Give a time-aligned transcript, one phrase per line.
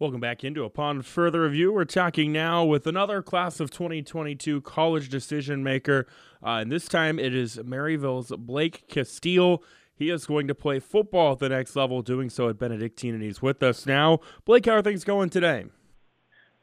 [0.00, 1.74] Welcome back into Upon Further Review.
[1.74, 6.06] We're talking now with another class of 2022 college decision maker.
[6.42, 9.58] Uh, and this time it is Maryville's Blake Casteel.
[9.94, 13.22] He is going to play football at the next level, doing so at Benedictine, and
[13.22, 14.20] he's with us now.
[14.46, 15.66] Blake, how are things going today?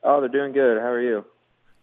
[0.04, 0.80] Oh, they're doing good.
[0.80, 1.24] How are you?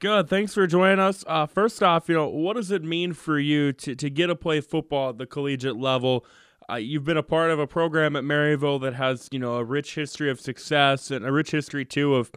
[0.00, 0.28] Good.
[0.28, 1.22] Thanks for joining us.
[1.24, 4.34] Uh, first off, you know, what does it mean for you to, to get to
[4.34, 6.26] play football at the collegiate level?
[6.70, 9.64] Uh, you've been a part of a program at Maryville that has, you know, a
[9.64, 12.30] rich history of success and a rich history too of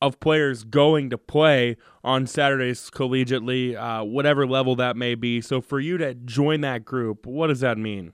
[0.00, 5.40] of players going to play on Saturdays collegiately, uh, whatever level that may be.
[5.40, 8.12] So for you to join that group, what does that mean?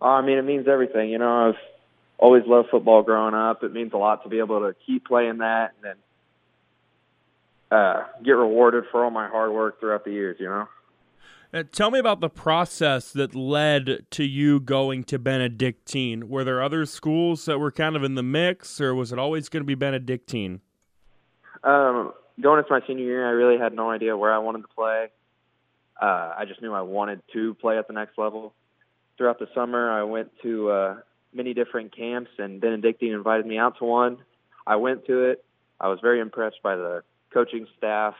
[0.00, 1.10] Uh, I mean, it means everything.
[1.10, 1.60] You know, I've
[2.18, 3.62] always loved football growing up.
[3.62, 5.96] It means a lot to be able to keep playing that and
[7.70, 10.36] then uh, get rewarded for all my hard work throughout the years.
[10.40, 10.68] You know.
[11.56, 16.28] Uh, tell me about the process that led to you going to Benedictine.
[16.28, 19.48] Were there other schools that were kind of in the mix, or was it always
[19.48, 20.60] going to be Benedictine?
[21.64, 24.68] Um, going into my senior year, I really had no idea where I wanted to
[24.68, 25.06] play.
[25.98, 28.52] Uh, I just knew I wanted to play at the next level.
[29.16, 30.96] Throughout the summer, I went to uh,
[31.32, 34.18] many different camps, and Benedictine invited me out to one.
[34.66, 35.42] I went to it.
[35.80, 38.14] I was very impressed by the coaching staff.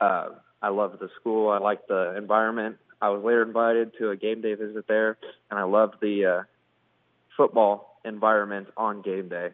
[0.00, 0.30] Uh,
[0.64, 1.50] I loved the school.
[1.50, 2.78] I liked the environment.
[3.02, 5.18] I was later invited to a game day visit there,
[5.50, 6.42] and I loved the uh,
[7.36, 9.50] football environment on game day.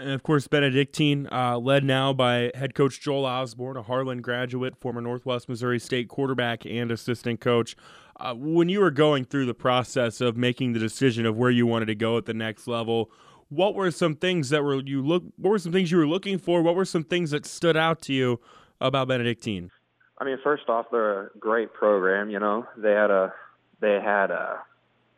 [0.00, 4.74] And of course, Benedictine, uh, led now by head coach Joel Osborn, a Harlan graduate,
[4.80, 7.76] former Northwest Missouri State quarterback and assistant coach.
[8.18, 11.64] Uh, when you were going through the process of making the decision of where you
[11.64, 13.08] wanted to go at the next level,
[13.50, 15.22] what were some things that were you look?
[15.36, 16.60] What were some things you were looking for?
[16.60, 18.40] What were some things that stood out to you
[18.80, 19.70] about Benedictine?
[20.18, 22.30] I mean, first off, they're a great program.
[22.30, 23.32] You know, they had a
[23.80, 24.60] they had a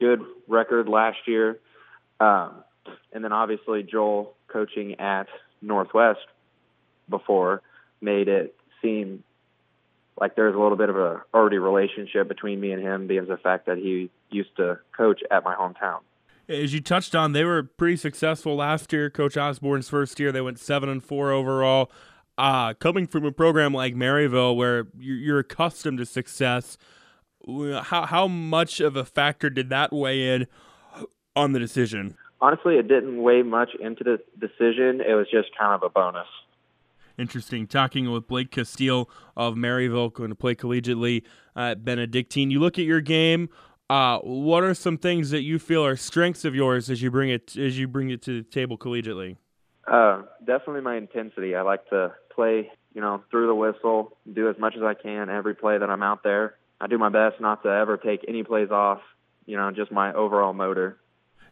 [0.01, 1.59] good record last year,
[2.21, 2.65] um,
[3.13, 5.27] and then obviously Joel coaching at
[5.61, 6.27] Northwest
[7.09, 7.63] before
[8.01, 9.25] made it seem
[10.21, 13.37] like there's a little bit of a already relationship between me and him because of
[13.37, 16.01] the fact that he used to coach at my hometown.
[16.49, 19.09] As you touched on, they were pretty successful last year.
[19.09, 21.91] Coach Osborn's first year, they went seven and four overall
[22.39, 26.77] uh, coming from a program like Maryville where you're accustomed to success,
[27.47, 30.47] how how much of a factor did that weigh in
[31.37, 32.17] on the decision?
[32.41, 35.01] Honestly, it didn't weigh much into the decision.
[35.01, 36.27] It was just kind of a bonus.
[37.17, 37.67] Interesting.
[37.67, 39.07] Talking with Blake Casteel
[39.37, 41.23] of Maryville, going to play collegiately
[41.55, 42.51] at Benedictine.
[42.51, 43.49] You look at your game.
[43.89, 47.31] Uh, what are some things that you feel are strengths of yours as you bring
[47.31, 49.37] it as you bring it to the table collegiately?
[49.87, 51.55] Uh, definitely my intensity.
[51.55, 55.29] I like to play, you know, through the whistle, do as much as I can
[55.29, 56.57] every play that I'm out there.
[56.81, 59.01] I do my best not to ever take any plays off,
[59.47, 60.99] you know, just my overall motor.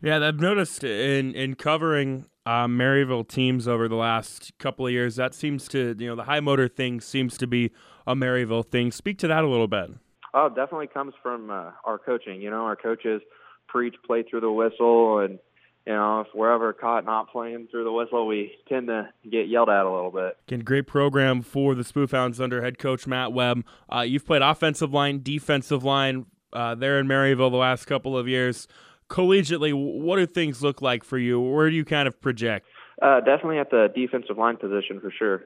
[0.00, 5.16] Yeah, I've noticed in in covering uh, Maryville teams over the last couple of years,
[5.16, 7.70] that seems to, you know, the high motor thing seems to be
[8.06, 8.90] a Maryville thing.
[8.90, 9.90] Speak to that a little bit.
[10.34, 12.40] Oh, definitely comes from uh, our coaching.
[12.40, 13.22] You know, our coaches
[13.68, 15.38] preach play through the whistle and
[15.86, 19.48] you know, if we're ever caught not playing through the whistle, we tend to get
[19.48, 20.36] yelled at a little bit.
[20.46, 23.64] Again, great program for the Spoofhounds under head coach Matt Webb.
[23.92, 28.28] Uh, you've played offensive line, defensive line uh, there in Maryville the last couple of
[28.28, 28.68] years.
[29.08, 31.40] Collegiately, what do things look like for you?
[31.40, 32.66] Where do you kind of project?
[33.00, 35.44] Uh, definitely at the defensive line position for sure.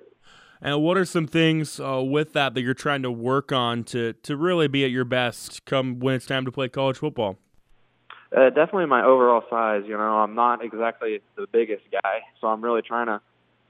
[0.60, 4.14] And what are some things uh, with that that you're trying to work on to
[4.14, 7.38] to really be at your best come when it's time to play college football?
[8.36, 9.84] Uh, definitely my overall size.
[9.86, 13.20] You know, I'm not exactly the biggest guy, so I'm really trying to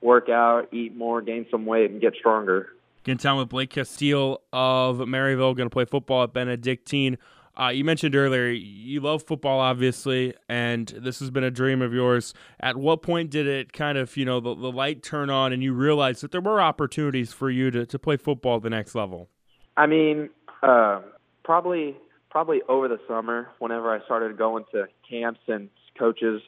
[0.00, 2.70] work out, eat more, gain some weight, and get stronger.
[3.04, 7.16] Getting time with Blake Casteel of Maryville, going to play football at Benedictine.
[7.58, 11.94] Uh, you mentioned earlier you love football, obviously, and this has been a dream of
[11.94, 12.34] yours.
[12.60, 15.62] At what point did it kind of, you know, the, the light turn on and
[15.62, 18.94] you realized that there were opportunities for you to, to play football at the next
[18.94, 19.30] level?
[19.76, 20.28] I mean,
[20.62, 21.00] uh,
[21.44, 21.96] probably
[22.36, 26.42] probably over the summer, whenever I started going to camps and coaches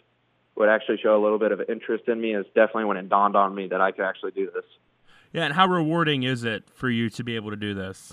[0.55, 3.37] would actually show a little bit of interest in me, is definitely when it dawned
[3.37, 4.67] on me that I could actually do this.
[5.33, 8.13] Yeah, and how rewarding is it for you to be able to do this?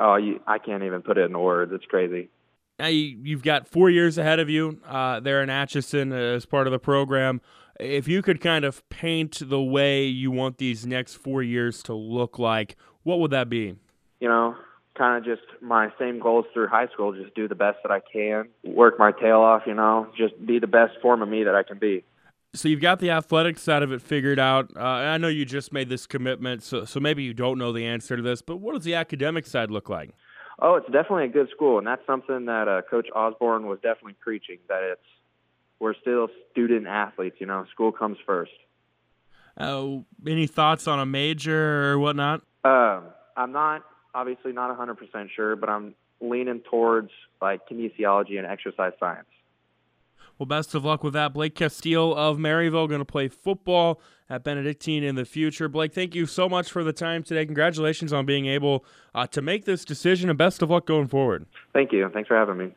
[0.00, 1.70] Oh, you, I can't even put it in words.
[1.72, 2.28] It's crazy.
[2.80, 6.66] Now you, have got four years ahead of you uh, there in Atchison as part
[6.66, 7.40] of the program.
[7.78, 11.94] If you could kind of paint the way you want these next four years to
[11.94, 13.76] look like, what would that be?
[14.96, 17.12] Kind of just my same goals through high school.
[17.12, 20.58] Just do the best that I can, work my tail off, you know, just be
[20.58, 22.04] the best form of me that I can be.
[22.54, 24.70] So you've got the athletic side of it figured out.
[24.74, 27.84] Uh, I know you just made this commitment, so so maybe you don't know the
[27.84, 28.40] answer to this.
[28.40, 30.10] But what does the academic side look like?
[30.58, 34.16] Oh, it's definitely a good school, and that's something that uh, Coach Osborn was definitely
[34.20, 34.58] preaching.
[34.68, 35.00] That it's
[35.78, 37.36] we're still student athletes.
[37.40, 38.52] You know, school comes first.
[39.58, 42.42] Uh, any thoughts on a major or whatnot?
[42.64, 43.04] Um,
[43.36, 43.84] I'm not
[44.16, 44.96] obviously not 100%
[45.36, 47.10] sure, but I'm leaning towards
[47.40, 49.28] like kinesiology and exercise science.
[50.38, 51.32] Well, best of luck with that.
[51.32, 55.68] Blake Casteel of Maryville going to play football at Benedictine in the future.
[55.68, 57.46] Blake, thank you so much for the time today.
[57.46, 58.84] Congratulations on being able
[59.14, 61.46] uh, to make this decision, and best of luck going forward.
[61.72, 62.10] Thank you.
[62.12, 62.76] Thanks for having me.